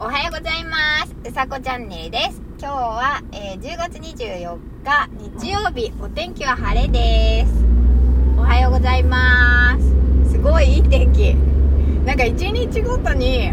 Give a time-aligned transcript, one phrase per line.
[0.00, 1.14] おはようございます。
[1.24, 2.42] うさこチャンネルです。
[2.58, 7.54] 今日は、えー10月24日日曜日、お天気は晴れです。
[8.36, 9.78] おはようございま
[10.24, 10.32] す。
[10.32, 11.34] すごいいい天気。
[12.04, 13.52] なんか一日ごとに、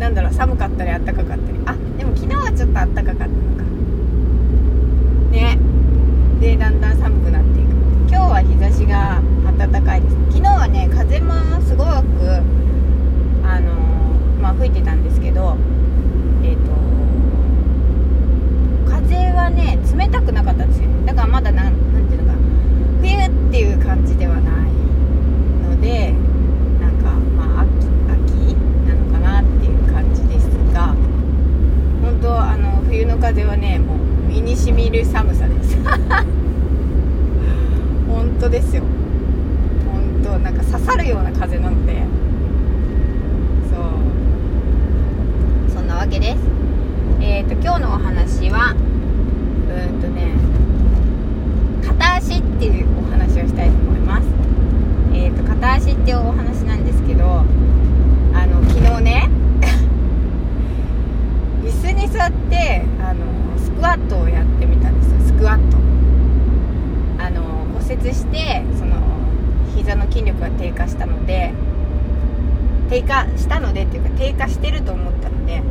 [0.00, 1.40] なんだろう、寒かったり暖かかったり。
[1.66, 3.62] あ、でも昨日はちょっと暖かかったのか。
[5.30, 5.56] ね。
[6.40, 7.68] で、だんだん寒くなっていく。
[8.10, 9.22] 今日は日差しが
[9.56, 10.16] 暖かいです。
[10.32, 11.32] 昨日はね、風も
[11.62, 11.88] すごく、
[13.44, 13.86] あのー
[14.46, 15.56] まあ吹いてたんですけど
[16.44, 16.70] えっ、と
[18.88, 22.38] 風はね冷たくなかったんですよだからまだなんなんていうのか
[23.00, 24.70] 冬っていう感じではない
[25.64, 26.12] ので
[26.80, 27.70] なんかまあ秋
[28.30, 28.54] 秋
[28.86, 30.94] なのかなっていう感じですが
[32.02, 33.98] 本当あの冬の風はねもう
[34.28, 35.76] 身にしみる寒さです。
[38.06, 38.84] 本当ですよ。
[39.84, 42.04] 本当なんか刺さるような風なので。
[43.68, 43.80] そう。
[45.74, 46.38] そんなわけです。
[47.20, 48.76] えっ、と今日のお話はう
[49.98, 50.30] んとね
[51.84, 54.26] 片足っていうお話をしたいと思います。
[55.12, 57.44] えっ、と片足っていうお話なんですけど
[58.34, 59.28] あの昨日ね
[61.66, 65.20] 椅子に座ってあのスクワットをやってみたんですよ。
[65.20, 65.76] スクワット。
[67.22, 67.42] あの
[67.78, 68.96] 骨折してその
[69.76, 71.52] 膝の筋力が低下したので
[72.90, 75.62] 低下したのでっていうか低下してると思ったので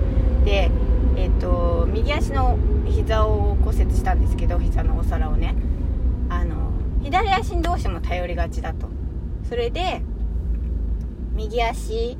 [0.45, 0.72] で
[1.17, 5.55] えっ、と右足の膝を骨折したんですけど膝のお皿をね。
[6.29, 6.72] あの
[7.03, 8.88] 左足にどうしても頼りがちだと。
[9.50, 10.02] それで
[11.33, 12.17] 右足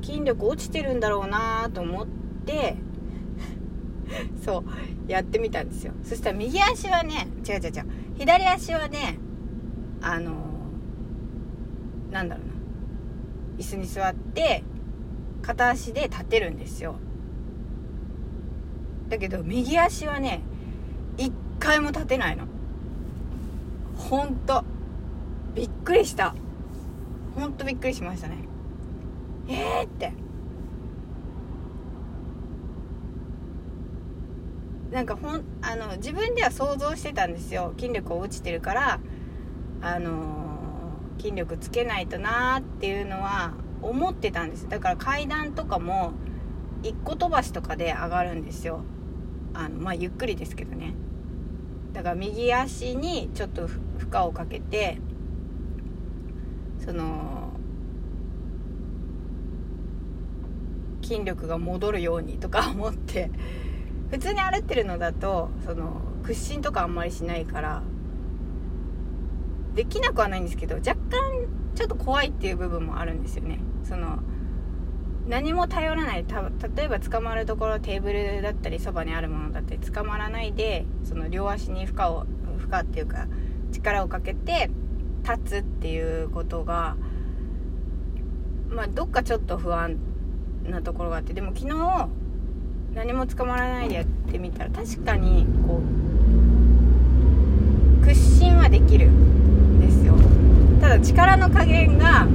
[0.00, 2.06] 筋力落ちてるんだろうなと思っ
[2.46, 2.76] て
[4.44, 4.64] そ
[5.06, 5.92] うやってみたんですよ。
[6.02, 7.72] そしたら右足はね違う違う違う
[8.18, 9.18] 左足はね
[10.00, 10.32] あの
[12.10, 12.52] なんだろうな
[13.58, 14.62] 椅子に座って
[15.42, 16.96] 片足で立てるんですよ。
[19.08, 20.40] だけど右足はね
[21.16, 22.44] 一回も立てないの。
[23.96, 24.64] ほんと。
[25.54, 26.34] びっくりした。
[27.34, 28.36] ほんとびっくりしましたね。
[29.48, 30.12] えーって。
[34.90, 37.74] なんかほんあの自分では想像してたんですよ。
[37.78, 39.00] 筋力落ちてるから
[39.82, 40.46] あのー
[41.18, 44.68] 筋力つけないとなーっていうのは思ってたんです。
[44.68, 46.12] だから階段とかも
[46.82, 48.80] 一個飛ばしとかで上がるんですよ。
[49.54, 50.94] あのまあゆっくりですけどね。
[51.92, 53.80] だから右足にちょっと負
[54.12, 54.98] 荷をかけて
[56.84, 57.52] その
[61.02, 63.30] 筋力が戻るようにとか思って
[64.10, 67.82] 普通に歩ってるのだとその屈伸とかあんまりしないから
[69.74, 73.60] できなくはないんですけど若干ちょっと怖いっていう部分もあるんですよね。
[73.84, 74.18] その
[75.28, 76.40] 何も頼らないた
[76.76, 82.26] 例えば捕まるところテーブルだったりそばにあるものだったり捕まらないでその両足に負荷を
[82.58, 83.26] 負荷っていうか
[83.72, 84.70] 力をかけて
[85.24, 86.96] 立つっていうことが
[88.68, 89.98] まあどっかちょっと不安
[90.62, 92.08] なところがあってでも昨日
[92.96, 95.82] 何も捕まらないでやってみたら確かにこ
[98.02, 100.14] う屈伸はできるんですよ。
[100.80, 102.26] ただ力の加減が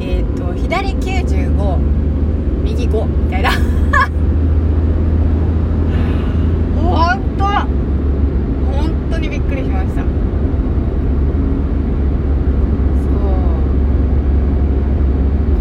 [0.00, 1.76] えっ、と左95
[2.64, 3.50] 右5みたいな
[6.76, 7.44] 本当
[8.72, 10.06] 本当にびっくりしましたそう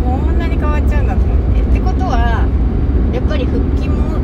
[0.04, 2.48] こんなに変わっちゃうんだと思ってってことは
[3.14, 4.20] やっぱり腹筋も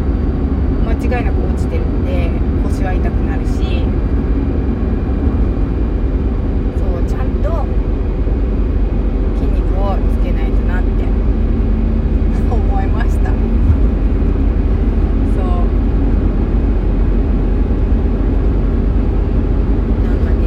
[0.85, 2.31] 間違いなく落ちてるんで
[2.63, 3.53] 腰は痛くなるし
[6.77, 7.65] そうちゃんと
[9.37, 10.87] 筋肉をつけないとなって
[12.51, 13.35] 思いましたそう
[20.03, 20.45] なんかね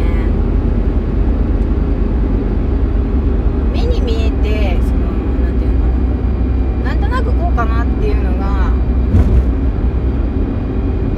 [3.72, 5.00] 目に見えてその
[5.40, 5.86] なんていうの
[6.84, 8.72] なんとなくこうかなっていうのが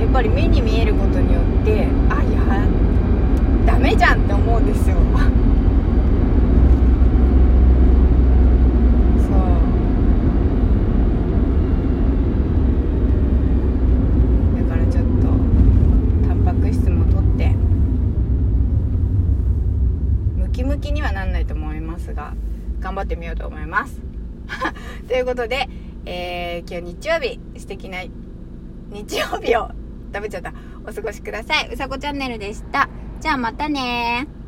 [0.00, 2.67] やっぱり目に見えることによってあいや
[3.67, 5.03] ダメじゃんって思うんですよそう
[14.58, 15.29] だからちょっと
[16.29, 17.55] タンパク質もとって
[20.37, 22.35] ムキムキにはなんないと思いますが
[22.82, 24.00] 頑張ってみようと思います。
[25.08, 25.69] ということで、
[26.05, 27.99] えー今日日曜日素敵な
[28.90, 29.70] 日曜日を
[30.12, 30.52] 食べちゃった。
[30.87, 31.73] お過ごしください。
[31.73, 32.88] うさこチャンネルでした。
[33.20, 34.42] じゃあまたねー。